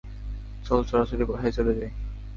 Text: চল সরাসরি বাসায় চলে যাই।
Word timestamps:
চল 0.65 0.79
সরাসরি 0.83 1.23
বাসায় 1.25 1.53
চলে 1.57 1.73
যাই। 1.79 1.91